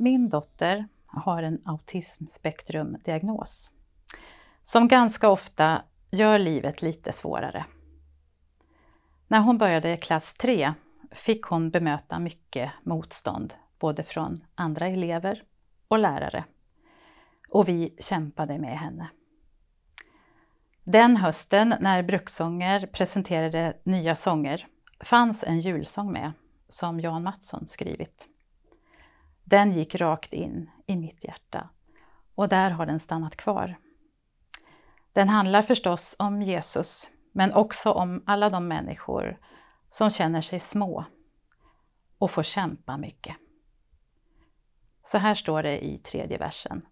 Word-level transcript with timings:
Min 0.00 0.28
dotter 0.28 0.88
har 1.06 1.42
en 1.42 1.62
autismspektrumdiagnos 1.64 3.70
som 4.62 4.88
ganska 4.88 5.28
ofta 5.28 5.82
gör 6.10 6.38
livet 6.38 6.82
lite 6.82 7.12
svårare. 7.12 7.64
När 9.28 9.40
hon 9.40 9.58
började 9.58 9.96
klass 9.96 10.34
3 10.34 10.74
fick 11.10 11.42
hon 11.42 11.70
bemöta 11.70 12.18
mycket 12.18 12.72
motstånd, 12.82 13.54
både 13.78 14.02
från 14.02 14.44
andra 14.54 14.86
elever 14.86 15.42
och 15.88 15.98
lärare. 15.98 16.44
Och 17.48 17.68
vi 17.68 17.94
kämpade 17.98 18.58
med 18.58 18.78
henne. 18.78 19.10
Den 20.84 21.16
hösten 21.16 21.74
när 21.80 22.02
Brukssånger 22.02 22.86
presenterade 22.86 23.76
nya 23.82 24.16
sånger 24.16 24.66
fanns 25.00 25.44
en 25.44 25.60
julsång 25.60 26.12
med 26.12 26.32
som 26.68 27.00
Jan 27.00 27.22
Mattsson 27.22 27.68
skrivit. 27.68 28.28
Den 29.50 29.72
gick 29.72 29.94
rakt 29.94 30.32
in 30.32 30.70
i 30.86 30.96
mitt 30.96 31.24
hjärta 31.24 31.68
och 32.34 32.48
där 32.48 32.70
har 32.70 32.86
den 32.86 33.00
stannat 33.00 33.36
kvar. 33.36 33.78
Den 35.12 35.28
handlar 35.28 35.62
förstås 35.62 36.16
om 36.18 36.42
Jesus, 36.42 37.10
men 37.32 37.54
också 37.54 37.92
om 37.92 38.22
alla 38.26 38.50
de 38.50 38.68
människor 38.68 39.38
som 39.88 40.10
känner 40.10 40.40
sig 40.40 40.60
små 40.60 41.04
och 42.18 42.30
får 42.30 42.42
kämpa 42.42 42.96
mycket. 42.96 43.36
Så 45.04 45.18
här 45.18 45.34
står 45.34 45.62
det 45.62 45.84
i 45.84 45.98
tredje 45.98 46.38
versen. 46.38 46.86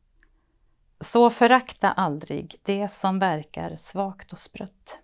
Så 1.00 1.30
förakta 1.30 1.92
aldrig 1.92 2.54
det 2.62 2.88
som 2.88 3.18
verkar 3.18 3.76
svagt 3.76 4.32
och 4.32 4.38
sprött. 4.38 5.00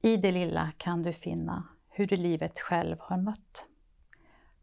I 0.00 0.16
det 0.16 0.32
lilla 0.32 0.72
kan 0.76 1.02
du 1.02 1.12
finna 1.12 1.68
hur 1.88 2.06
du 2.06 2.16
livet 2.16 2.60
själv 2.60 2.96
har 3.00 3.16
mött. 3.16 3.66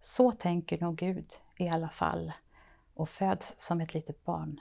Så 0.02 0.32
tänker 0.32 0.80
nog 0.80 0.96
Gud 0.96 1.34
i 1.60 1.70
alla 1.70 1.90
fall 1.90 2.32
och 2.94 3.10
föds 3.10 3.54
som 3.58 3.82
ett 3.82 3.94
litet 3.94 4.26
barn 4.26 4.60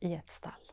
i 0.00 0.14
ett 0.14 0.30
stall. 0.30 0.72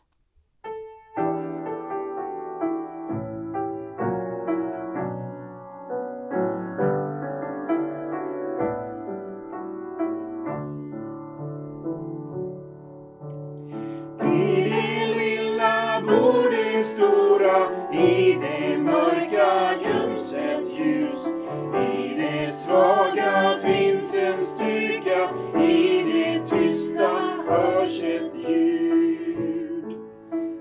stiga. 25.03 25.29
I 25.61 26.03
det 26.03 26.47
tysta 26.47 27.09
hörs 27.47 28.03
ett 28.03 28.37
ljud. 28.49 29.97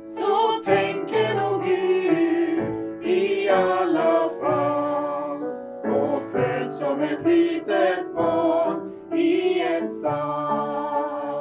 Så 0.03 0.65
tänker 0.65 1.35
nog 1.35 1.65
Gud 1.65 3.07
i 3.07 3.49
alla 3.49 4.29
fall 4.41 5.45
och 5.93 6.23
föds 6.33 6.79
som 6.79 7.01
ett 7.01 7.25
litet 7.25 8.15
barn 8.15 8.93
i 9.17 9.61
en 9.61 9.89
psalm. 9.89 11.33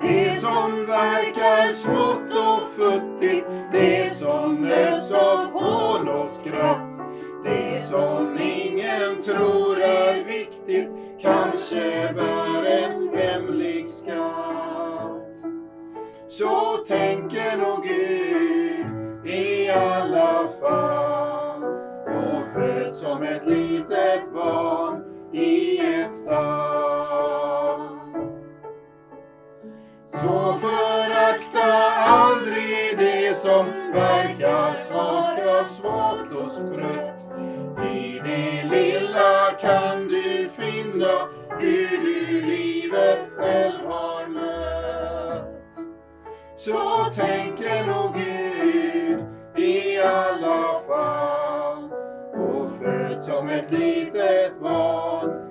Det 0.00 0.40
som 0.40 0.86
verkar 0.86 1.72
smått 1.72 2.30
och 2.30 2.62
futtigt, 2.76 3.46
det 3.72 4.14
som 4.14 4.54
möts 4.54 5.12
av 5.12 5.50
hån 5.52 6.08
och 6.08 6.28
skratt, 6.28 7.00
det 7.44 7.82
som 7.90 8.38
ingen 8.40 9.22
tror 9.22 9.59
riktigt 10.70 10.90
kanske 11.22 12.12
bär 12.14 12.64
en 12.64 13.14
hemlig 13.14 13.90
skatt. 13.90 15.44
Så 16.28 16.76
tänker 16.86 17.56
nog 17.56 17.82
Gud 17.82 19.26
i 19.26 19.70
alla 19.70 20.48
fall 20.60 21.64
och 22.06 22.48
föds 22.54 23.00
som 23.00 23.22
ett 23.22 23.46
litet 23.46 24.32
barn 24.32 25.02
i 25.32 25.78
ett 25.78 26.14
stall. 26.14 27.10
Så 30.06 30.52
förakta 30.52 31.92
aldrig 31.96 32.98
det 32.98 33.36
som 33.36 33.66
verkar 33.94 34.74
svagt 34.74 35.60
och 35.60 35.66
svagt 35.66 36.32
och 36.44 36.52
sprött. 36.52 37.34
I 37.94 38.20
det 38.24 38.64
lilla 38.70 39.50
kan 39.60 40.08
du 40.08 40.19
finna 40.50 41.28
hur 41.58 41.88
du 41.88 42.40
livet 42.40 43.32
själv 43.36 43.86
har 43.86 44.28
mött. 44.28 45.76
Så 46.56 47.04
tänker 47.14 47.86
nog 47.86 48.14
Gud 48.14 49.24
i 49.56 50.00
alla 50.02 50.80
fall 50.86 51.92
och 52.32 52.72
föds 52.72 53.26
som 53.26 53.48
ett 53.48 53.70
litet 53.70 54.60
barn 54.60 55.50